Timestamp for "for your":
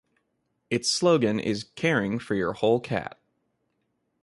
2.17-2.53